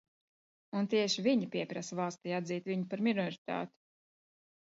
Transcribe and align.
Un 0.79 0.87
tieši 0.93 1.25
viņa 1.27 1.49
pieprasa 1.57 1.97
valstij 1.99 2.35
atzīt 2.37 2.71
viņu 2.71 2.89
par 2.93 3.05
minoritāti. 3.09 3.77